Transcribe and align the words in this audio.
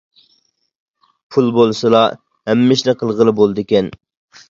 پۇل 1.35 1.51
بولسىلا 1.59 2.03
ھەممە 2.15 2.81
ئىشنى 2.81 2.99
قىلغىلى 3.05 3.39
بولىدىكەن. 3.45 3.97